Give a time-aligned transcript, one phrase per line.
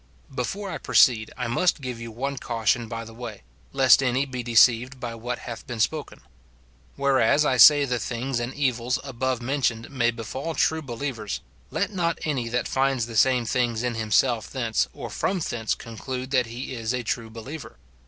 [0.33, 4.41] Before I proceed I must give you one caution by the way, lest any be
[4.41, 6.21] deceived by what hath been spoken.
[6.95, 12.17] Whereas 1 say the things and evils above mentioned may befall true believers, let not
[12.23, 16.73] any that finds the same things in himself thence or from thence conclude that he
[16.73, 17.77] is a true believer.